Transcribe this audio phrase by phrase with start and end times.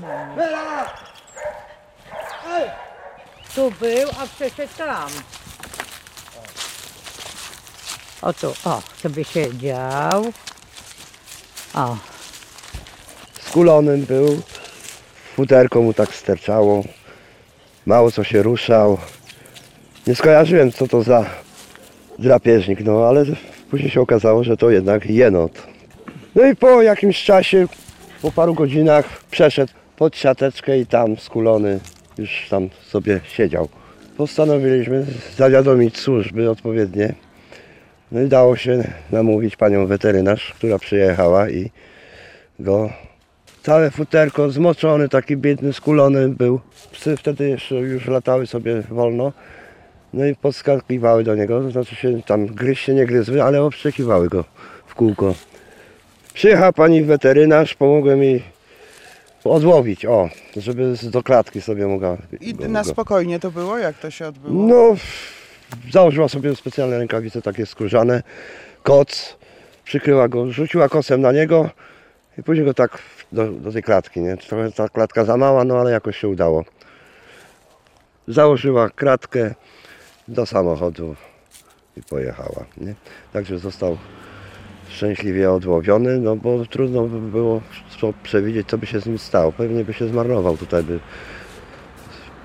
[0.00, 0.44] Na mnie.
[2.48, 2.70] Ej!
[3.54, 5.08] Tu był, a przeszedł tam.
[8.22, 10.24] O tu, o, sobie siedział.
[11.74, 11.96] O,
[13.40, 14.42] Skulonym był,
[15.36, 16.84] futerko mu tak sterczało,
[17.86, 18.98] mało co się ruszał.
[20.06, 21.24] Nie skojarzyłem co to za
[22.18, 23.24] drapieżnik, no ale
[23.70, 25.66] później się okazało, że to jednak jenot.
[26.34, 27.66] No i po jakimś czasie,
[28.24, 31.80] po paru godzinach przeszedł pod siateczkę i tam skulony
[32.18, 33.68] już tam sobie siedział.
[34.16, 35.06] Postanowiliśmy
[35.36, 37.14] zawiadomić służby odpowiednie.
[38.12, 41.70] No i dało się namówić panią weterynarz, która przyjechała i
[42.58, 42.90] go
[43.62, 46.60] całe futerko zmoczony, taki biedny, skulony był.
[46.92, 49.32] Psy wtedy jeszcze już latały sobie wolno.
[50.12, 54.44] No i podskakiwały do niego, znaczy się tam gryźć się nie gryzły, ale obszczekiwały go
[54.86, 55.34] w kółko.
[56.34, 58.42] Przyjechała pani weterynarz, pomogłem jej
[59.44, 62.16] odłowić, o, żeby do klatki sobie mogła.
[62.40, 63.78] I go- na go- spokojnie to było?
[63.78, 64.54] Jak to się odbyło?
[64.66, 64.96] no,
[65.92, 68.22] założyła sobie specjalne rękawice takie skórzane,
[68.82, 69.36] koc,
[69.84, 71.70] przykryła go, rzuciła kosem na niego
[72.38, 72.98] i później go tak
[73.32, 74.36] do, do tej klatki, nie?
[74.36, 76.64] Trochę ta klatka za mała, no ale jakoś się udało.
[78.28, 79.54] Założyła kratkę
[80.28, 81.16] do samochodu
[81.96, 82.94] i pojechała, nie?
[83.32, 83.98] Także został
[84.88, 87.60] szczęśliwie odłowiony, no bo trudno by było
[88.22, 89.52] przewidzieć, co by się z nim stało.
[89.52, 90.98] Pewnie by się zmarnował tutaj, by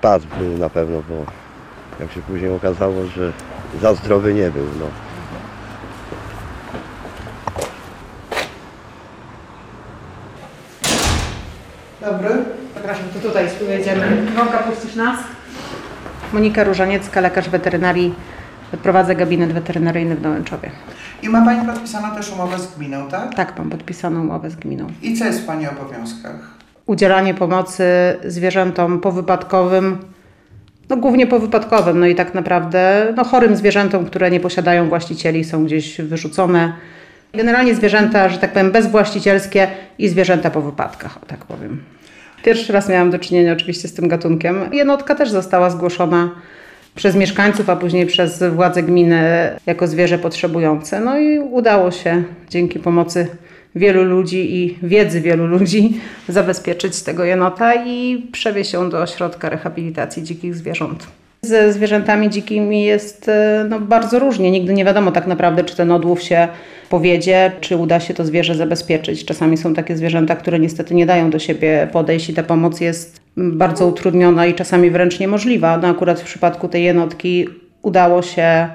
[0.00, 1.14] padł by na pewno, bo
[2.00, 3.32] jak się później okazało, że
[3.82, 4.66] za zdrowy nie był.
[4.80, 4.86] No.
[12.10, 12.30] Dobry.
[12.74, 14.26] Przepraszam, to tutaj jedziemy.
[14.32, 15.18] Iwonka, puścisz nas?
[16.32, 18.14] Monika Różaniecka, lekarz weterynarii.
[18.76, 20.70] Prowadzę gabinet weterynaryjny w Dołęczowie.
[21.22, 23.34] I ma Pani podpisaną też umowę z gminą, tak?
[23.34, 24.86] Tak, mam podpisaną umowę z gminą.
[25.02, 26.54] I co jest w Pani obowiązkach?
[26.86, 27.84] Udzielanie pomocy
[28.24, 29.98] zwierzętom powypadkowym,
[30.90, 35.64] no głównie powypadkowym, no i tak naprawdę no, chorym zwierzętom, które nie posiadają właścicieli, są
[35.64, 36.72] gdzieś wyrzucone.
[37.34, 39.68] Generalnie zwierzęta, że tak powiem, bezwłaścicielskie
[39.98, 41.82] i zwierzęta po wypadkach, o tak powiem.
[42.44, 44.60] Pierwszy raz miałam do czynienia oczywiście z tym gatunkiem.
[44.72, 46.30] Jednotka też została zgłoszona
[46.94, 51.00] przez mieszkańców, a później przez władze gminy jako zwierzę potrzebujące.
[51.00, 53.28] No i udało się dzięki pomocy
[53.74, 60.22] wielu ludzi i wiedzy wielu ludzi zabezpieczyć tego jenota i przewieźć ją do ośrodka rehabilitacji
[60.22, 61.06] dzikich zwierząt.
[61.42, 64.50] Ze zwierzętami dzikimi jest e, no, bardzo różnie.
[64.50, 66.48] Nigdy nie wiadomo tak naprawdę, czy ten odłów się
[66.90, 69.24] powiedzie, czy uda się to zwierzę zabezpieczyć.
[69.24, 73.20] Czasami są takie zwierzęta, które niestety nie dają do siebie podejść i ta pomoc jest
[73.38, 75.78] mm, bardzo utrudniona i czasami wręcz niemożliwa.
[75.78, 77.48] No akurat w przypadku tej jenotki
[77.82, 78.68] udało się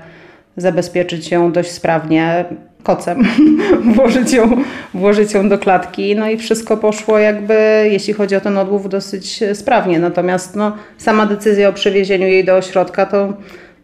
[0.58, 2.46] zabezpieczyć ją dość sprawnie
[2.86, 3.24] kocem,
[3.96, 4.58] włożyć ją,
[4.94, 9.44] włożyć ją do klatki, no i wszystko poszło jakby, jeśli chodzi o ten odłów, dosyć
[9.54, 10.00] sprawnie.
[10.00, 13.34] Natomiast no, sama decyzja o przewiezieniu jej do ośrodka to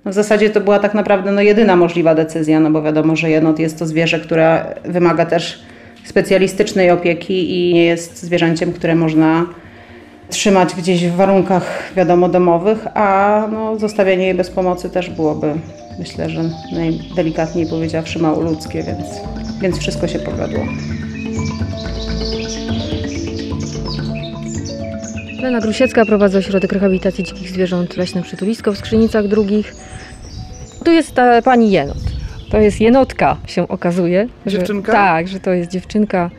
[0.05, 3.29] no, w zasadzie to była tak naprawdę no, jedyna możliwa decyzja, no bo wiadomo, że
[3.29, 5.63] jenot jest to zwierzę, które wymaga też
[6.03, 9.45] specjalistycznej opieki i nie jest zwierzęciem, które można
[10.31, 15.53] trzymać gdzieś w warunkach, wiadomo, domowych, a no, zostawianie jej bez pomocy też byłoby,
[15.99, 16.41] myślę, że
[16.73, 19.05] najdelikatniej powiedziawszy, mało ludzkie, więc,
[19.61, 20.59] więc wszystko się powiodło.
[25.41, 29.75] Lena Grusiecka prowadzę ośrodek rehabilitacji dzikich zwierząt Leśne Przytulisko w Skrzynicach Drugich.
[30.85, 31.97] Tu jest ta pani jenot.
[32.51, 34.27] To jest jenotka, się okazuje.
[34.45, 34.91] że- Dziewczynka?
[34.91, 36.29] Tak, że to jest dziewczynka.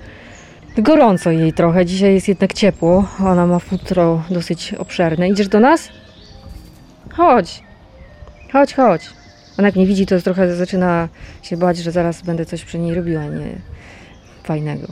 [0.79, 3.09] Gorąco jej trochę, dzisiaj jest jednak ciepło.
[3.21, 5.29] Ona ma futro dosyć obszerne.
[5.29, 5.89] Idziesz do nas?
[7.13, 7.63] Chodź.
[8.53, 9.11] Chodź, chodź.
[9.59, 11.09] Ona jak mnie widzi, to trochę zaczyna
[11.43, 13.59] się bać, że zaraz będę coś przy niej robiła nie
[14.45, 14.87] fajnego.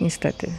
[0.00, 0.50] Niestety.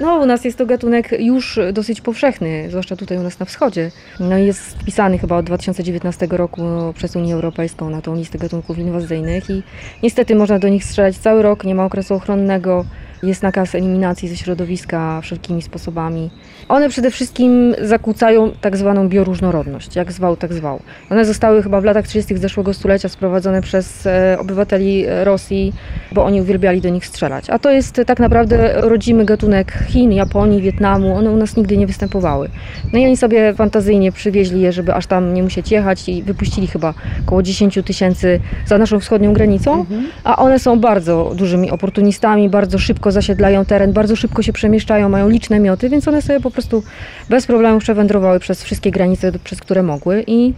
[0.00, 3.90] No, u nas jest to gatunek już dosyć powszechny, zwłaszcza tutaj u nas na wschodzie.
[4.20, 6.62] No jest wpisany chyba od 2019 roku
[6.94, 9.62] przez Unię Europejską na tą listę gatunków inwazyjnych i
[10.02, 12.84] niestety można do nich strzelać cały rok, nie ma okresu ochronnego,
[13.22, 16.30] jest nakaz eliminacji ze środowiska wszelkimi sposobami.
[16.68, 20.80] One przede wszystkim zakłócają tak zwaną bioróżnorodność, jak zwał, tak zwał.
[21.10, 22.38] One zostały chyba w latach 30.
[22.38, 25.72] zeszłego stulecia sprowadzone przez e, obywateli Rosji,
[26.12, 27.50] bo oni uwielbiali do nich strzelać.
[27.50, 31.16] A to jest tak naprawdę rodzimy gatunek Chin, Japonii, Wietnamu.
[31.16, 32.48] One u nas nigdy nie występowały.
[32.92, 36.66] No i oni sobie fantazyjnie przywieźli je, żeby aż tam nie musieć jechać i wypuścili
[36.66, 36.94] chyba
[37.26, 39.84] około 10 tysięcy za naszą wschodnią granicą,
[40.24, 45.28] a one są bardzo dużymi oportunistami, bardzo szybko zasiedlają teren, bardzo szybko się przemieszczają, mają
[45.28, 46.82] liczne mioty, więc one sobie po prostu
[47.30, 50.54] bez problemu przewędrowały przez wszystkie granice, przez które mogły i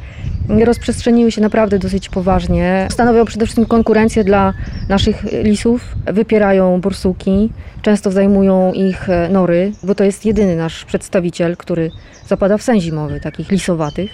[0.65, 2.89] rozprzestrzeniły się naprawdę dosyć poważnie.
[2.91, 4.53] Stanowią przede wszystkim konkurencję dla
[4.89, 7.51] naszych lisów, wypierają borsuki,
[7.83, 11.91] często zajmują ich nory, bo to jest jedyny nasz przedstawiciel, który
[12.26, 14.11] zapada w sen zimowy, takich lisowatych.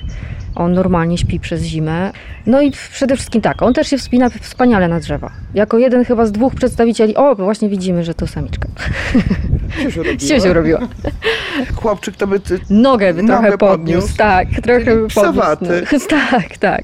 [0.55, 2.13] On normalnie śpi przez zimę.
[2.47, 5.31] No i przede wszystkim tak, on też się wspina wspaniale na drzewa.
[5.55, 8.69] Jako jeden chyba z dwóch przedstawicieli, o właśnie widzimy, że to samiczka.
[10.19, 10.81] Siusiu robiła.
[11.75, 12.41] Chłopczyk to by...
[12.41, 12.59] Ty...
[12.71, 14.17] Nogę by Nogę trochę podniósł, podniósł.
[14.17, 15.59] tak, trochę by podniósł.
[15.61, 15.99] No.
[16.31, 16.83] Tak, tak.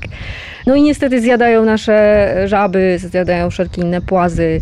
[0.67, 4.61] No i niestety zjadają nasze żaby, zjadają wszelkie inne płazy.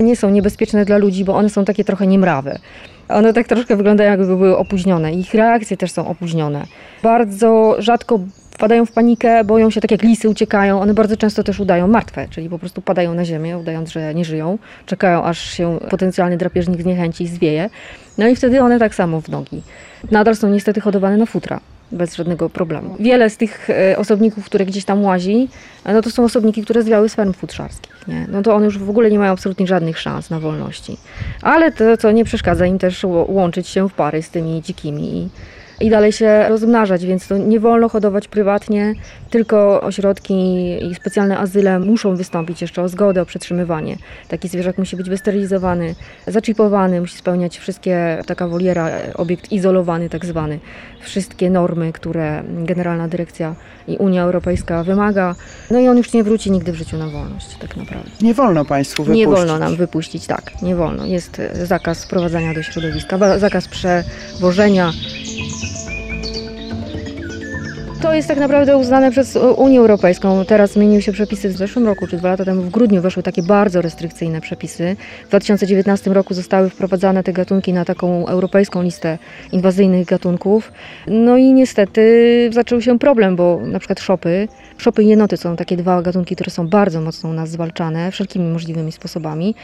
[0.00, 2.58] Nie są niebezpieczne dla ludzi, bo one są takie trochę niemrawe.
[3.08, 5.12] One tak troszkę wyglądają, jakby były opóźnione.
[5.12, 6.66] Ich reakcje też są opóźnione.
[7.02, 8.18] Bardzo rzadko
[8.50, 10.80] wpadają w panikę, boją się, tak jak lisy uciekają.
[10.80, 14.24] One bardzo często też udają martwe, czyli po prostu padają na ziemię, udając, że nie
[14.24, 14.58] żyją.
[14.86, 17.70] Czekają, aż się potencjalny drapieżnik zniechęci i zwieje.
[18.18, 19.62] No i wtedy one tak samo w nogi.
[20.10, 21.60] Nadal są niestety hodowane na futra.
[21.92, 22.96] Bez żadnego problemu.
[23.00, 25.48] Wiele z tych e, osobników, które gdzieś tam łazi,
[25.84, 28.08] e, no to są osobniki, które zwiały z ferm futrzarskich.
[28.08, 28.26] Nie?
[28.28, 30.96] No to one już w ogóle nie mają absolutnie żadnych szans na wolności.
[31.42, 35.28] Ale to, co nie przeszkadza im też łączyć się w pary z tymi dzikimi i,
[35.80, 38.94] i dalej się rozmnażać, więc to nie wolno hodować prywatnie,
[39.30, 40.34] tylko ośrodki
[40.90, 43.96] i specjalne azyle muszą wystąpić jeszcze o zgodę, o przetrzymywanie.
[44.28, 45.94] Taki zwierzak musi być wysterylizowany,
[46.26, 50.58] zaczipowany, musi spełniać wszystkie, taka woliera, obiekt izolowany tak zwany,
[51.00, 53.54] wszystkie normy, które Generalna Dyrekcja
[53.88, 55.34] i Unia Europejska wymaga.
[55.70, 58.10] No i on już nie wróci nigdy w życiu na wolność, tak naprawdę.
[58.22, 59.26] Nie wolno państwu wypuścić.
[59.26, 61.06] Nie wolno nam wypuścić, tak, nie wolno.
[61.06, 64.92] Jest zakaz wprowadzania do środowiska, zakaz przewożenia.
[68.02, 70.44] To jest tak naprawdę uznane przez Unię Europejską.
[70.44, 73.42] Teraz zmieniły się przepisy w zeszłym roku, czy dwa lata temu w grudniu weszły takie
[73.42, 74.96] bardzo restrykcyjne przepisy.
[75.24, 79.18] W 2019 roku zostały wprowadzane te gatunki na taką europejską listę
[79.52, 80.72] inwazyjnych gatunków.
[81.06, 85.76] No i niestety zaczął się problem, bo na przykład szopy, szopy i jenoty są takie
[85.76, 89.54] dwa gatunki, które są bardzo mocno u nas zwalczane wszelkimi możliwymi sposobami.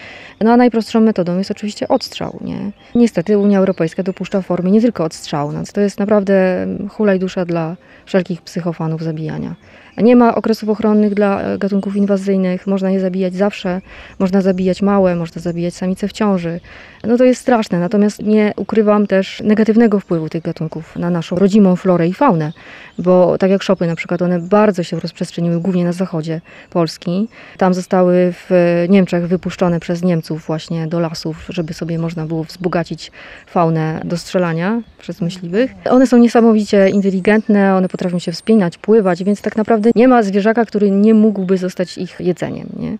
[0.40, 2.38] No a najprostszą metodą jest oczywiście odstrzał.
[2.40, 2.70] Nie?
[2.94, 7.76] Niestety Unia Europejska dopuszcza formy nie tylko odstrzału, więc to jest naprawdę hulaj dusza dla
[8.06, 9.54] wszelkich psychofanów zabijania.
[10.02, 13.80] Nie ma okresów ochronnych dla e, gatunków inwazyjnych, można je zabijać zawsze,
[14.18, 16.60] można zabijać małe, można zabijać samice w ciąży.
[17.04, 21.76] No to jest straszne, natomiast nie ukrywam też negatywnego wpływu tych gatunków na naszą rodzimą
[21.76, 22.52] florę i faunę,
[22.98, 26.40] bo tak jak szopy na przykład, one bardzo się rozprzestrzeniły głównie na zachodzie
[26.70, 27.28] Polski.
[27.56, 28.50] Tam zostały w
[28.88, 33.12] Niemczech wypuszczone przez Niemców właśnie do lasów, żeby sobie można było wzbogacić
[33.46, 35.70] faunę do strzelania przez myśliwych.
[35.90, 40.64] One są niesamowicie inteligentne, one potrafią się wspinać, pływać, więc tak naprawdę nie ma zwierzaka,
[40.64, 42.68] który nie mógłby zostać ich jedzeniem.
[42.78, 42.98] Nie?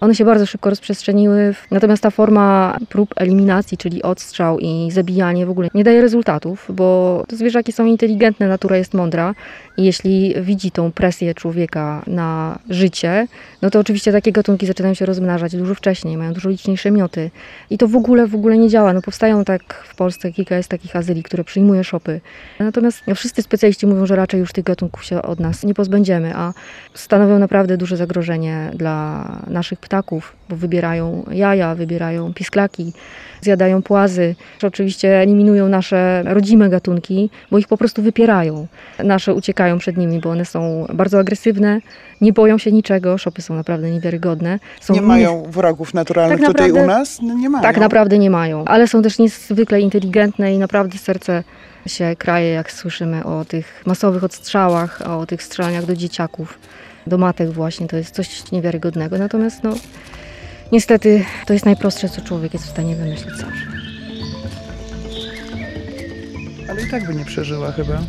[0.00, 5.50] One się bardzo szybko rozprzestrzeniły, natomiast ta forma prób eliminacji, czyli odstrzał i zabijanie w
[5.50, 9.34] ogóle nie daje rezultatów, bo zwierzaki są inteligentne, natura jest mądra
[9.76, 13.26] i jeśli widzi tą presję człowieka na życie,
[13.62, 17.30] no to oczywiście takie gatunki zaczynają się rozmnażać dużo wcześniej, mają dużo liczniejsze mioty
[17.70, 18.92] i to w ogóle, w ogóle nie działa.
[18.92, 22.20] No powstają tak w Polsce kilka jest takich azyli, które przyjmuje szopy.
[22.58, 26.32] Natomiast no, wszyscy specjaliści mówią, że raczej już tych gatunków się od nas nie pozbędziemy,
[26.36, 26.52] a
[26.94, 32.92] stanowią naprawdę duże zagrożenie dla naszych ptaków, bo wybierają jaja, wybierają pisklaki,
[33.40, 34.34] zjadają płazy.
[34.62, 38.66] Oczywiście eliminują nasze rodzime gatunki, bo ich po prostu wypierają.
[39.04, 41.80] Nasze uciekają przed nimi, bo one są bardzo agresywne,
[42.20, 44.58] nie boją się niczego, szopy są naprawdę niewiarygodne.
[44.80, 47.18] Są Nie mają wrogów naturalnych Tak tutaj u naprawdę- nas?
[47.22, 47.62] No, nie mają.
[47.62, 51.44] tak naprawdę nie mają, ale są też niezwykle inteligentne i naprawdę serce
[51.86, 56.58] się kraje, jak słyszymy o tych masowych odstrzałach, o tych strzelaniach do dzieciaków,
[57.06, 59.18] do matek właśnie, to jest coś niewiarygodnego.
[59.18, 59.74] Natomiast no,
[60.72, 63.66] niestety to jest najprostsze, co człowiek jest w stanie wymyślić zawsze.
[66.70, 68.02] Ale i tak by nie przeżyła chyba.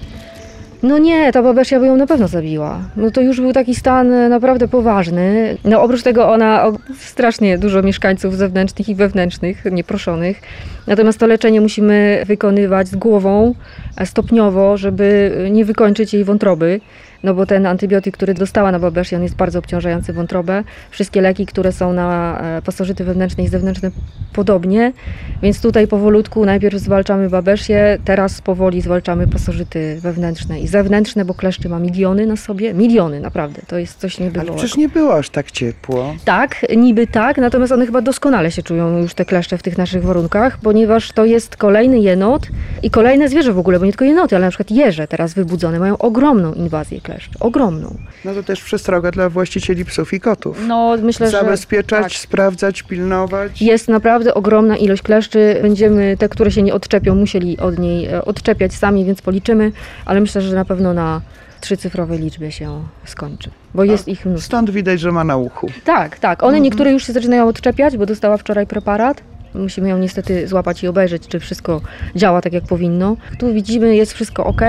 [0.83, 2.79] No nie, ta babesia by ją na pewno zabiła.
[2.95, 5.57] No to już był taki stan e, naprawdę poważny.
[5.63, 6.65] No oprócz tego ona
[6.99, 10.41] strasznie dużo mieszkańców zewnętrznych i wewnętrznych, nieproszonych.
[10.87, 13.55] Natomiast to leczenie musimy wykonywać z głową,
[13.97, 16.81] e, stopniowo, żeby e, nie wykończyć jej wątroby.
[17.23, 20.63] No bo ten antybiotyk, który dostała na babesie, on jest bardzo obciążający wątrobę.
[20.91, 23.91] Wszystkie leki, które są na e, pasożyty wewnętrzne i zewnętrzne
[24.33, 24.93] podobnie.
[25.41, 31.69] Więc tutaj powolutku najpierw zwalczamy babesię, teraz powoli zwalczamy pasożyty wewnętrzne i zewnętrzne, bo kleszczy
[31.69, 34.55] ma miliony na sobie, miliony naprawdę, to jest coś Ale niebywałego.
[34.57, 36.15] przecież nie było aż tak ciepło.
[36.25, 40.03] Tak, niby tak, natomiast one chyba doskonale się czują już te kleszcze w tych naszych
[40.03, 42.47] warunkach, ponieważ to jest kolejny jenot
[42.83, 45.79] i kolejne zwierzę w ogóle, bo nie tylko jenoty, ale na przykład jeże teraz wybudzone
[45.79, 47.97] mają ogromną inwazję kleszcz, ogromną.
[48.25, 50.57] No to też przestroga dla właścicieli psów i kotów.
[50.67, 52.21] No myślę, że Zabezpieczać, tak.
[52.21, 53.61] sprawdzać, pilnować.
[53.61, 55.59] Jest naprawdę ogromna ilość kleszczy.
[55.61, 59.71] Będziemy te, które się nie odczepią, musieli od niej e, odczepiać sami, więc policzymy,
[60.05, 61.21] ale myślę, że na pewno na
[61.61, 64.45] trzycyfrowej liczbie się skończy, bo jest ich mnóstwo.
[64.47, 65.67] Stąd widać, że ma na uchu.
[65.85, 66.43] Tak, tak.
[66.43, 69.21] One niektóre już się zaczynają odczepiać, bo dostała wczoraj preparat.
[69.57, 71.81] Musimy ją niestety złapać i obejrzeć, czy wszystko
[72.15, 73.17] działa tak, jak powinno.
[73.39, 74.61] Tu widzimy, jest wszystko ok,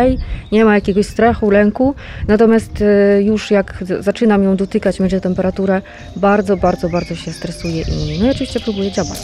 [0.53, 1.95] nie ma jakiegoś strachu, lęku.
[2.29, 5.83] Natomiast e, już jak zaczynam ją dotykać, mierzę temperaturę,
[6.17, 9.19] bardzo, bardzo, bardzo się stresuje i no i oczywiście próbuję działać.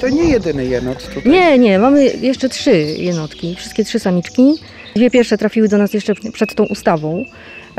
[0.00, 1.32] To nie jedyny jenot tutaj.
[1.32, 4.54] Nie, nie, mamy jeszcze trzy jenotki, wszystkie trzy samiczki.
[4.96, 7.24] Dwie pierwsze trafiły do nas jeszcze przed tą ustawą,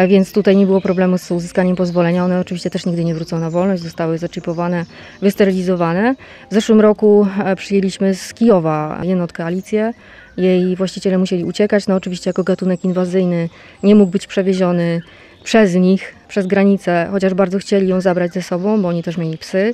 [0.07, 2.25] więc tutaj nie było problemu z uzyskaniem pozwolenia.
[2.25, 4.85] One oczywiście też nigdy nie wrócą na wolność, zostały zaczipowane,
[5.21, 6.15] wysterylizowane.
[6.51, 9.93] W zeszłym roku e, przyjęliśmy z Kijowa jenotkę Alicję.
[10.37, 11.87] Jej właściciele musieli uciekać.
[11.87, 13.49] No oczywiście jako gatunek inwazyjny
[13.83, 15.01] nie mógł być przewieziony
[15.43, 19.37] przez nich, przez granicę, chociaż bardzo chcieli ją zabrać ze sobą, bo oni też mieli
[19.37, 19.73] psy.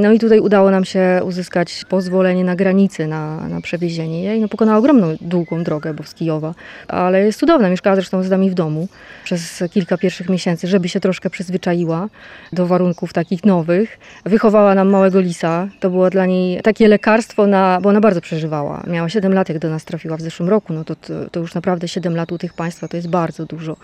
[0.00, 4.40] No i tutaj udało nam się uzyskać pozwolenie na granicy na, na przewiezienie jej.
[4.40, 6.54] No pokonała ogromną, długą drogę, bo z Kijowa,
[6.88, 7.70] ale jest cudowna.
[7.70, 8.88] Mieszkała zresztą z nami w domu
[9.24, 12.08] przez kilka pierwszych miesięcy, żeby się troszkę przyzwyczaiła
[12.52, 13.98] do warunków takich nowych.
[14.24, 15.68] Wychowała nam małego lisa.
[15.80, 18.82] To było dla niej takie lekarstwo, na, bo ona bardzo przeżywała.
[18.86, 20.72] Miała 7 lat, jak do nas trafiła w zeszłym roku.
[20.72, 20.96] No to,
[21.30, 23.76] to, już naprawdę 7 lat u tych państwa to jest bardzo dużo.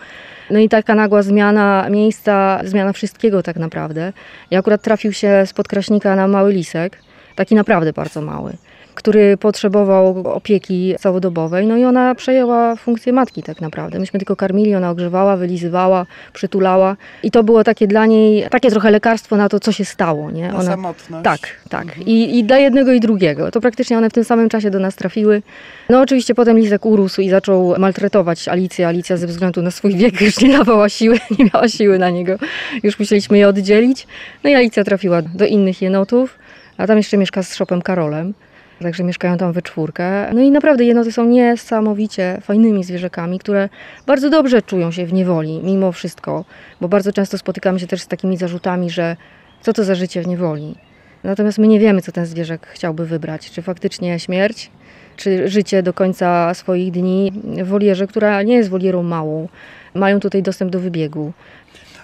[0.49, 4.13] No i taka nagła zmiana miejsca, zmiana wszystkiego tak naprawdę.
[4.51, 6.97] I akurat trafił się z podkraśnika na mały lisek,
[7.35, 8.53] taki naprawdę bardzo mały,
[9.01, 11.67] który potrzebował opieki całodobowej.
[11.67, 13.99] No i ona przejęła funkcję matki tak naprawdę.
[13.99, 16.95] Myśmy tylko karmili, ona ogrzewała, wylizywała, przytulała.
[17.23, 20.31] I to było takie dla niej, takie trochę lekarstwo na to, co się stało.
[20.31, 20.47] Nie?
[20.47, 21.23] Na Ona, samotność.
[21.23, 21.39] tak,
[21.69, 21.97] tak.
[21.97, 23.51] I, I dla jednego i drugiego.
[23.51, 25.41] To praktycznie one w tym samym czasie do nas trafiły.
[25.89, 28.87] No oczywiście potem Lisek urósł i zaczął maltretować Alicję.
[28.87, 32.35] Alicja ze względu na swój wiek już nie dawała siły, nie miała siły na niego.
[32.83, 34.07] Już musieliśmy je oddzielić.
[34.43, 36.37] No i Alicja trafiła do innych jenotów,
[36.77, 38.33] a tam jeszcze mieszka z Szopem Karolem.
[38.81, 40.33] Także mieszkają tam we czwórkę.
[40.33, 43.69] No i naprawdę jenoty są niesamowicie fajnymi zwierzakami, które
[44.07, 46.45] bardzo dobrze czują się w niewoli, mimo wszystko.
[46.81, 49.15] Bo bardzo często spotykamy się też z takimi zarzutami, że
[49.61, 50.75] co to za życie w niewoli.
[51.23, 53.51] Natomiast my nie wiemy, co ten zwierzak chciałby wybrać.
[53.51, 54.71] Czy faktycznie śmierć,
[55.15, 59.47] czy życie do końca swoich dni w wolierze, która nie jest wolierą małą.
[59.93, 61.33] Mają tutaj dostęp do wybiegu.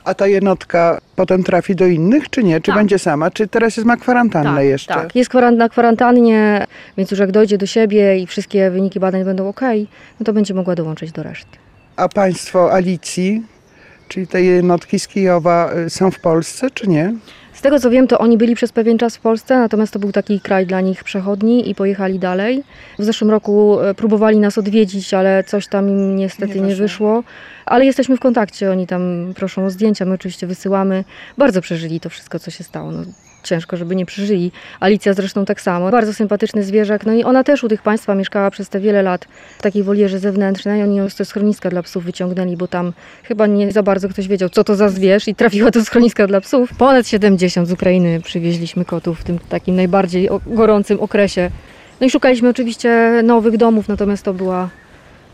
[0.08, 2.62] A ta jednotka potem trafi do innych, czy nie?
[2.62, 2.76] Czy Tak.
[2.76, 3.32] będzie sama?
[3.32, 4.94] Czy teraz jest ma kwarantannę jeszcze?
[4.94, 5.16] tak.
[5.16, 6.66] Jest na kwarantannie,
[6.98, 9.62] więc już jak dojdzie do siebie i wszystkie wyniki badań będą ok,
[10.20, 11.58] no to będzie mogła dołączyć do reszty.
[11.96, 13.44] A państwo Alicji,
[14.08, 17.14] czyli te jednotki z Kijowa, y, są w Polsce, czy nie?
[17.54, 20.12] Z tego co wiem, to oni byli przez pewien czas w Polsce, natomiast to był
[20.12, 22.64] taki kraj dla nich przechodni i pojechali dalej.
[23.00, 27.22] W zeszłym roku e, próbowali nas odwiedzić, ale coś tam im niestety Nie nie, wyszło.
[27.22, 27.24] wyszło.
[27.68, 31.04] Ale jesteśmy w kontakcie, oni tam proszą o zdjęcia, my oczywiście wysyłamy.
[31.38, 32.92] Bardzo przeżyli to wszystko, co się stało.
[32.92, 33.04] No,
[33.44, 34.52] ciężko, żeby nie przeżyli.
[34.80, 35.92] Alicja zresztą tak samo.
[35.92, 37.06] Bardzo sympatyczny zwierzak.
[37.06, 39.28] No i ona też u tych państwa mieszkała przez te wiele lat
[39.60, 40.84] w takiej wolierze zewnętrznej.
[40.84, 42.94] Oni ją z schroniska dla psów wyciągnęli, bo tam
[43.24, 46.42] chyba nie za bardzo ktoś wiedział, co to za zwierz i trafiła do schroniska dla
[46.42, 46.70] psów.
[46.78, 51.52] Ponad 70 z Ukrainy przywieźliśmy kotów w tym takim najbardziej gorącym okresie.
[52.02, 54.70] No i szukaliśmy oczywiście nowych domów, natomiast to była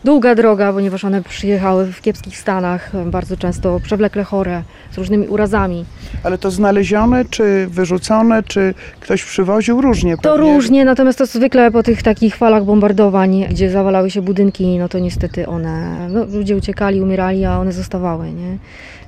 [0.03, 5.85] długa droga, ponieważ one przyjechały w kiepskich stanach, bardzo często przewlekle chore, z różnymi urazami.
[6.23, 9.81] Ale to znalezione, czy wyrzucone, czy ktoś przywoził?
[9.81, 10.53] Różnie To pewnie.
[10.53, 14.99] różnie, natomiast to zwykle po tych takich falach bombardowań, gdzie zawalały się budynki, no to
[14.99, 18.57] niestety one, no, ludzie uciekali, umierali, a one zostawały, nie?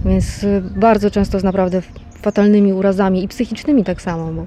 [0.05, 1.81] Więc y, bardzo często z naprawdę
[2.21, 4.45] fatalnymi urazami i psychicznymi tak samo, bo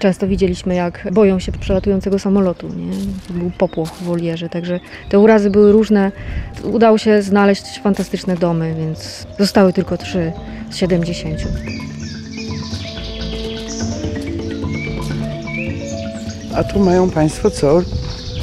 [0.00, 2.92] często widzieliśmy, jak boją się przelatującego samolotu, nie?
[3.28, 6.12] To był popłoch w wolierze, także te urazy były różne.
[6.64, 10.32] Udało się znaleźć fantastyczne domy, więc zostały tylko trzy
[10.70, 11.38] z 70.
[16.54, 17.82] A tu mają państwo co?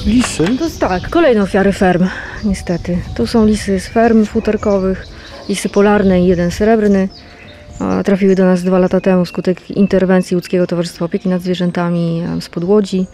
[0.05, 0.45] Lisy?
[0.57, 2.07] To jest tak, kolejne ofiary ferm,
[2.43, 2.97] niestety.
[3.15, 5.07] Tu są lisy z ferm futerkowych,
[5.49, 7.09] lisy polarne i jeden srebrny.
[8.05, 12.63] Trafiły do nas dwa lata temu wskutek interwencji Łódzkiego Towarzystwa Opieki nad Zwierzętami em, spod
[12.63, 13.05] Łodzi.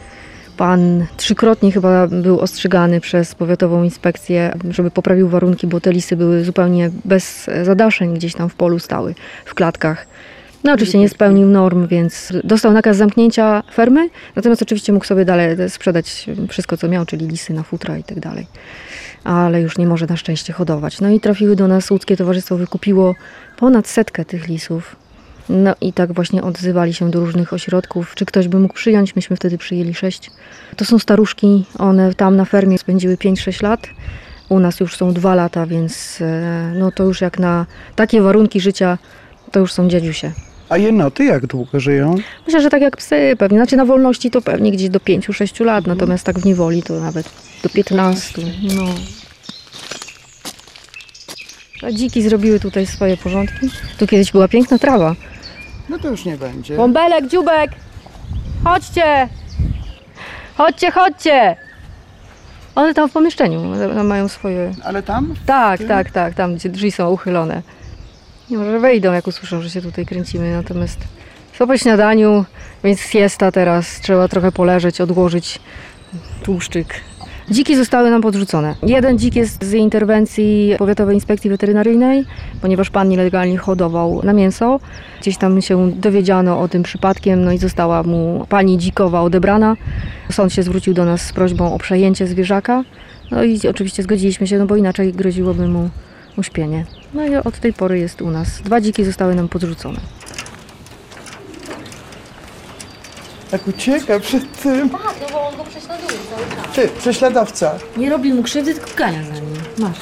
[0.57, 6.43] Pan trzykrotnie chyba był ostrzegany przez powiatową inspekcję, żeby poprawił warunki, bo te lisy były
[6.43, 9.15] zupełnie bez zadaszeń, gdzieś tam w polu stały,
[9.45, 10.07] w klatkach.
[10.63, 15.69] No oczywiście nie spełnił norm, więc dostał nakaz zamknięcia fermy, natomiast oczywiście mógł sobie dalej
[15.69, 18.47] sprzedać wszystko, co miał, czyli lisy na futra i tak dalej.
[19.23, 21.01] Ale już nie może na szczęście hodować.
[21.01, 23.15] No i trafiły do nas łódzkie towarzystwo, wykupiło
[23.57, 24.95] ponad setkę tych lisów.
[25.49, 29.15] No i tak właśnie odzywali się do różnych ośrodków, czy ktoś by mógł przyjąć.
[29.15, 30.31] Myśmy wtedy przyjęli sześć.
[30.77, 33.87] To są staruszki, one tam na fermie spędziły 5-6 lat.
[34.49, 37.65] U nas już są dwa lata, więc e, no to już jak na
[37.95, 38.97] takie warunki życia,
[39.51, 40.31] to już są dziadziusie.
[40.73, 42.15] A jenoty jak długo żyją?
[42.45, 43.57] Myślę, że tak jak psy pewnie.
[43.57, 47.29] Znaczy na wolności to pewnie gdzieś do 5-6 lat, natomiast tak w niewoli to nawet
[47.63, 48.41] do 15.
[48.75, 48.85] No.
[51.87, 53.69] A dziki zrobiły tutaj swoje porządki.
[53.97, 55.15] Tu kiedyś była piękna trawa.
[55.89, 56.77] No to już nie będzie.
[56.77, 57.71] Bąbelek, dziubek!
[58.63, 59.29] Chodźcie!
[60.57, 61.55] Chodźcie, chodźcie!
[62.75, 64.71] One tam w pomieszczeniu one mają swoje...
[64.83, 65.35] Ale tam?
[65.45, 67.61] Tak, tak, tak, tam gdzie drzwi są uchylone.
[68.53, 70.97] Nie może wejdą, jak usłyszą, że się tutaj kręcimy, natomiast
[71.53, 72.45] są po śniadaniu,
[72.83, 75.59] więc siesta teraz, trzeba trochę poleżeć, odłożyć
[76.43, 76.93] tłuszczyk.
[77.51, 78.75] Dziki zostały nam podrzucone.
[78.83, 82.25] Jeden dzik jest z interwencji Powiatowej Inspekcji Weterynaryjnej,
[82.61, 84.79] ponieważ pan nielegalnie hodował na mięso.
[85.21, 89.77] Gdzieś tam się dowiedziano o tym przypadkiem, no i została mu pani dzikowa odebrana.
[90.31, 92.83] Sąd się zwrócił do nas z prośbą o przejęcie zwierzaka.
[93.31, 95.89] No i oczywiście zgodziliśmy się, no bo inaczej groziłoby mu
[96.37, 96.85] uśpienie.
[97.13, 98.61] No i od tej pory jest u nas.
[98.61, 99.99] Dwa dziki zostały nam podrzucone.
[103.51, 104.89] Tak ucieka przed tym.
[104.89, 106.75] Tak, no bo on go prześladuje cały czas.
[106.75, 107.75] Ty, prześladowca.
[107.97, 109.53] Nie robi mu krzywdy, tylko gania za nim.
[109.77, 109.97] Masz.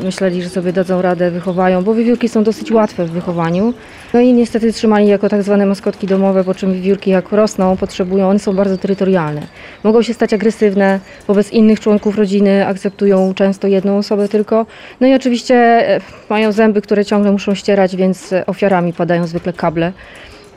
[0.00, 3.74] Myśleli, że sobie dadzą radę, wychowają, bo wiewiórki są dosyć łatwe w wychowaniu.
[4.14, 8.28] No i niestety trzymali jako tak zwane maskotki domowe, po czym wiewiórki jak rosną, potrzebują,
[8.28, 9.42] one są bardzo terytorialne.
[9.84, 14.66] Mogą się stać agresywne wobec innych członków rodziny, akceptują często jedną osobę tylko.
[15.00, 19.92] No i oczywiście e, mają zęby, które ciągle muszą ścierać, więc ofiarami padają zwykle kable.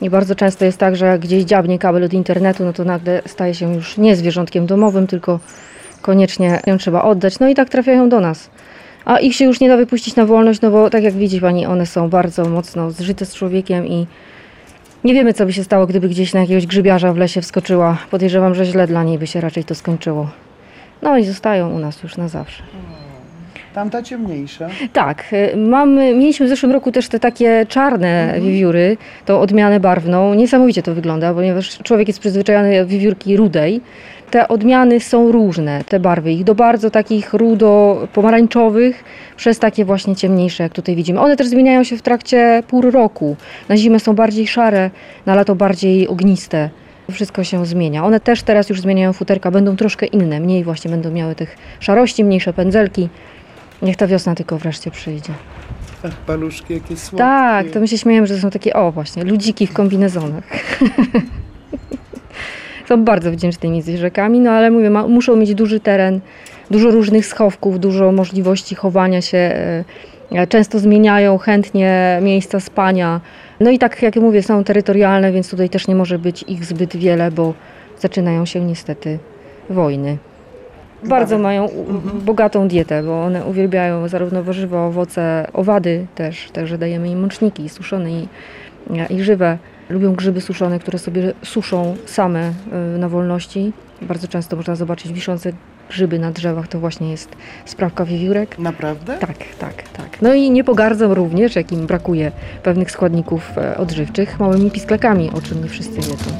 [0.00, 3.54] I bardzo często jest tak, że gdzieś dziabnie kabel od internetu, no to nagle staje
[3.54, 5.40] się już nie zwierzątkiem domowym, tylko
[6.02, 7.38] koniecznie ją trzeba oddać.
[7.38, 8.50] No i tak trafiają do nas.
[9.04, 11.66] A ich się już nie da wypuścić na wolność, no bo tak jak widzi pani,
[11.66, 14.06] one są bardzo mocno zżyte z człowiekiem i
[15.04, 17.98] nie wiemy, co by się stało, gdyby gdzieś na jakiegoś grzybiarza w lesie wskoczyła.
[18.10, 20.30] Podejrzewam, że źle dla niej by się raczej to skończyło.
[21.02, 22.62] No i zostają u nas już na zawsze.
[23.74, 24.68] Tamta ciemniejsza.
[24.92, 30.34] Tak, y, mamy, mieliśmy w zeszłym roku też te takie czarne wiewióry, tą odmianę barwną.
[30.34, 33.80] Niesamowicie to wygląda, ponieważ człowiek jest przyzwyczajony do wiewiórki rudej.
[34.32, 39.04] Te odmiany są różne, te barwy ich do bardzo takich rudo-pomarańczowych,
[39.36, 41.20] przez takie właśnie ciemniejsze, jak tutaj widzimy.
[41.20, 43.36] One też zmieniają się w trakcie pór roku.
[43.68, 44.90] Na zimę są bardziej szare,
[45.26, 46.70] na lato bardziej ogniste.
[47.10, 48.04] Wszystko się zmienia.
[48.04, 52.24] One też teraz już zmieniają futerka, będą troszkę inne, mniej właśnie będą miały tych szarości,
[52.24, 53.08] mniejsze pędzelki.
[53.82, 55.32] Niech ta wiosna tylko wreszcie przyjdzie.
[56.04, 57.16] Ach, paluszki jakie słodkie.
[57.16, 60.44] Tak, to my się śmiejemy, że to są takie, o właśnie, ludziki w kombinezonach.
[62.92, 66.20] są bardzo wdzięcznymi zwierzakami, no ale mówię, ma, muszą mieć duży teren,
[66.70, 69.38] dużo różnych schowków, dużo możliwości chowania się.
[69.38, 73.20] e, Często zmieniają chętnie miejsca spania.
[73.60, 76.96] No i tak jak mówię, są terytorialne, więc tutaj też nie może być ich zbyt
[76.96, 77.54] wiele, bo
[77.98, 79.18] zaczynają się niestety
[79.70, 80.16] wojny.
[81.04, 87.08] Bardzo mają u- bogatą dietę, bo one uwielbiają zarówno warzywa, owoce, owady też, także dajemy
[87.08, 88.26] im mączniki suszone i,
[89.10, 89.58] i żywe.
[89.90, 92.52] Lubią grzyby suszone, które sobie suszą same
[92.94, 93.72] y, na wolności.
[94.02, 95.52] Bardzo często można zobaczyć wiszące
[95.88, 97.28] grzyby na drzewach, to właśnie jest
[97.64, 98.58] sprawka wiewiórek.
[98.58, 99.18] Naprawdę?
[99.18, 100.22] Tak, tak, tak.
[100.22, 105.40] No i nie pogardzą również, jak im brakuje pewnych składników e, odżywczych, małymi pisklakami, o
[105.40, 106.30] czym nie wszyscy wiedzą.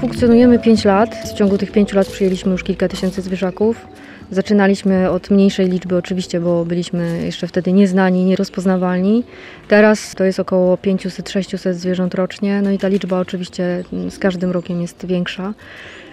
[0.00, 1.14] Funkcjonujemy 5 lat.
[1.14, 3.86] W ciągu tych 5 lat przyjęliśmy już kilka tysięcy zwierzaków.
[4.30, 9.24] Zaczynaliśmy od mniejszej liczby oczywiście, bo byliśmy jeszcze wtedy nieznani, nierozpoznawalni.
[9.68, 14.50] Teraz to jest około 500-600 zwierząt rocznie, no i ta liczba oczywiście mm, z każdym
[14.50, 15.54] rokiem jest większa.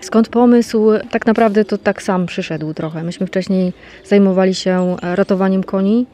[0.01, 0.87] Skąd pomysł?
[1.11, 3.03] Tak naprawdę to tak sam przyszedł trochę.
[3.03, 3.73] Myśmy wcześniej
[4.05, 6.05] zajmowali się e, ratowaniem koni,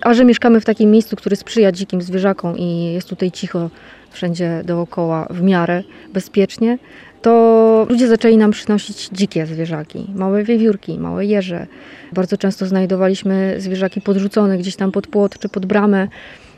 [0.00, 3.70] a że mieszkamy w takim miejscu, które sprzyja dzikim zwierzakom i jest tutaj cicho
[4.16, 6.78] wszędzie dookoła w miarę bezpiecznie,
[7.22, 11.66] to ludzie zaczęli nam przynosić dzikie zwierzaki, małe wiewiórki, małe jeże.
[12.12, 16.08] Bardzo często znajdowaliśmy zwierzaki podrzucone gdzieś tam pod płot czy pod bramę.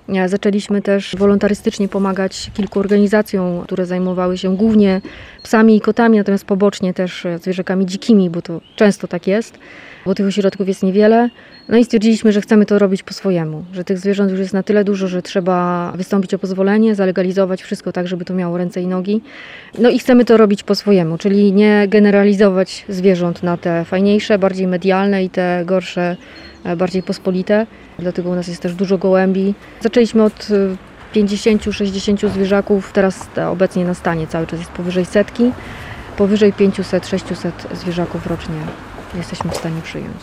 [0.09, 5.01] E, Zaczęliśmy też wolontarystycznie pomagać kilku organizacjom, które zajmowały się głównie
[5.43, 9.59] psami i kotami, natomiast pobocznie też e, zwierzakami dzikimi, bo to często tak jest,
[10.09, 11.31] bo tych ośrodków jest niewiele.
[11.69, 14.63] No i stwierdziliśmy, że chcemy to robić po swojemu, że tych zwierząt już jest na
[14.63, 18.87] tyle dużo, że trzeba wystąpić o pozwolenie, zalegalizować wszystko tak, żeby to miało ręce i
[18.87, 19.21] nogi.
[19.79, 24.67] No i chcemy to robić po swojemu, czyli nie generalizować zwierząt na te fajniejsze, bardziej
[24.67, 26.17] medialne i te gorsze
[26.65, 27.67] e, bardziej pospolite,
[27.99, 29.55] dlatego u nas jest też dużo gołębi.
[29.81, 30.49] Zaczęliśmy od
[31.15, 35.53] e, 50-60 zwierzaków, teraz e, obecnie na stanie cały czas jest powyżej setki,
[36.17, 38.57] powyżej 500-600 zwierzaków rocznie
[39.19, 40.17] jesteśmy w stanie przyjąć.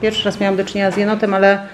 [0.00, 1.66] Pierwszy raz miałam do czynienia z jenotem, ale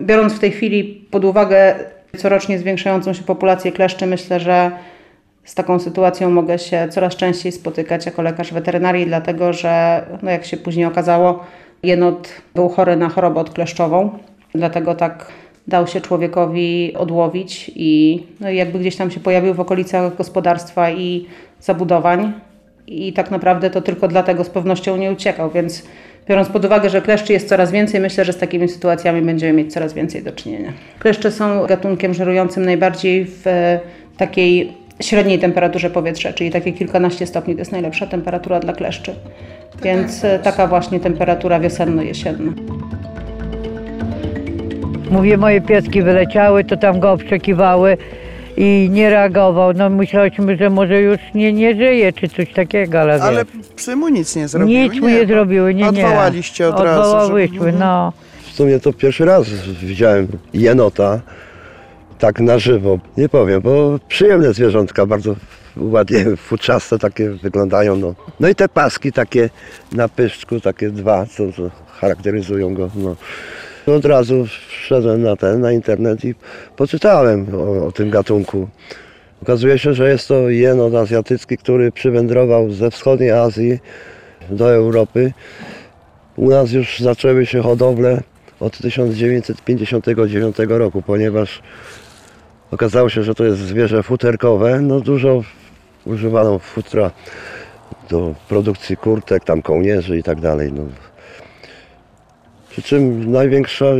[0.00, 1.74] biorąc w tej chwili pod uwagę
[2.16, 4.70] corocznie zwiększającą się populację kleszczy, myślę, że
[5.44, 10.44] z taką sytuacją mogę się coraz częściej spotykać jako lekarz weterynarii, dlatego że, no jak
[10.44, 11.44] się później okazało,
[11.82, 14.18] jenot był chory na chorobę odkleszczową,
[14.54, 15.32] dlatego tak
[15.68, 21.26] dał się człowiekowi odłowić i no jakby gdzieś tam się pojawił w okolicach gospodarstwa i
[21.60, 22.32] zabudowań
[22.86, 25.82] i tak naprawdę to tylko dlatego z pewnością nie uciekał, więc
[26.28, 29.72] biorąc pod uwagę, że kleszczy jest coraz więcej, myślę, że z takimi sytuacjami będziemy mieć
[29.72, 30.72] coraz więcej do czynienia.
[30.98, 33.80] Kleszcze są gatunkiem żerującym najbardziej w e,
[34.16, 39.14] takiej średniej temperaturze powietrza, czyli takie kilkanaście stopni to jest najlepsza temperatura dla kleszczy.
[39.82, 42.52] Więc e, taka właśnie temperatura wiosenno-jesienna.
[45.10, 47.96] Mówię, moje pieski wyleciały, to tam go obszczekiwały
[48.56, 49.72] i nie reagował.
[49.72, 53.96] No myśleliśmy, że może już nie, nie żyje, czy coś takiego, ale, Ale wiesz, psy
[53.96, 54.80] mu nic nie zrobiły.
[54.88, 55.88] nic mu nie zrobiły, nie, nie.
[56.06, 57.00] Odwołaliście od razu.
[57.00, 58.12] Odwołałyśmy, żeby- no.
[58.52, 59.48] W sumie to pierwszy raz
[59.82, 61.20] widziałem jenota
[62.18, 62.98] tak na żywo.
[63.16, 65.36] Nie powiem, bo przyjemne zwierzątka, bardzo
[65.76, 67.96] ładnie futrzaste takie wyglądają.
[67.96, 69.50] No, no i te paski takie
[69.92, 71.62] na pyszczku, takie dwa, co, co
[72.00, 72.90] charakteryzują go.
[72.94, 73.16] No.
[73.86, 76.34] Od razu wszedłem na ten, na internet i
[76.76, 78.68] poczytałem o, o tym gatunku.
[79.42, 83.78] Okazuje się, że jest to jenot azjatycki, który przywędrował ze wschodniej Azji
[84.50, 85.32] do Europy.
[86.36, 88.22] U nas już zaczęły się hodowle
[88.60, 91.62] od 1959 roku, ponieważ
[92.70, 94.80] okazało się, że to jest zwierzę futerkowe.
[94.80, 95.42] No dużo
[96.04, 97.10] używano futra
[98.10, 100.72] do produkcji kurtek, tam kołnierzy i tak dalej.
[100.72, 100.82] No.
[102.74, 103.94] Przy czym największe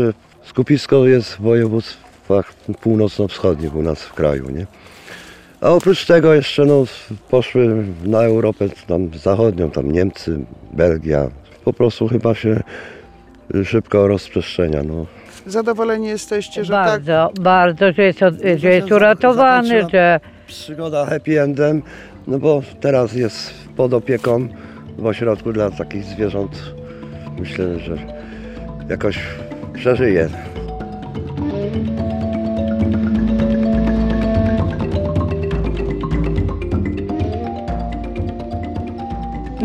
[0.45, 4.51] skupisko jest w województwach północno-wschodnich u nas w kraju.
[4.51, 4.67] Nie?
[5.61, 6.85] A oprócz tego jeszcze no,
[7.31, 10.39] poszły na Europę tam zachodnią, tam Niemcy,
[10.73, 11.31] Belgia.
[11.65, 12.63] Po prostu chyba się
[13.65, 14.83] szybko rozprzestrzenia.
[14.83, 15.07] No.
[15.47, 18.19] Zadowoleni jesteście, że tak Bardzo, bardzo, że jest,
[18.57, 21.83] że jest uratowany, że Przygoda happy endem,
[22.27, 24.49] no bo teraz jest pod opieką
[24.99, 26.75] w ośrodku dla takich zwierząt.
[27.39, 28.25] Myślę, że
[28.88, 29.18] jakoś
[29.73, 30.29] przeżyje.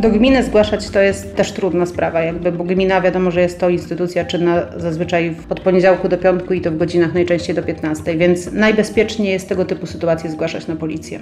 [0.02, 3.70] Do gminy zgłaszać to jest też trudna sprawa, jakby, bo gmina wiadomo, że jest to
[3.70, 8.52] instytucja czynna zazwyczaj od poniedziałku do piątku i to w godzinach najczęściej do 15, więc
[8.52, 11.20] najbezpieczniej jest tego typu sytuacje zgłaszać na policję.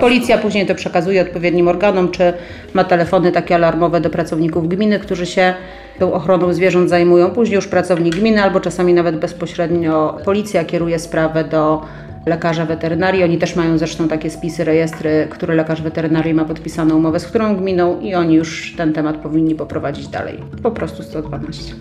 [0.00, 2.32] Policja później to przekazuje odpowiednim organom, czy
[2.74, 5.54] ma telefony takie alarmowe do pracowników gminy, którzy się
[5.98, 7.30] tą ochroną zwierząt zajmują.
[7.30, 11.82] Później już pracownik gminy albo czasami nawet bezpośrednio policja kieruje sprawę do
[12.26, 13.24] lekarza weterynarii.
[13.24, 17.56] Oni też mają zresztą takie spisy, rejestry, które lekarz weterynarii ma podpisaną umowę z którą
[17.56, 20.38] gminą i oni już ten temat powinni poprowadzić dalej.
[20.62, 21.74] Po prostu 112.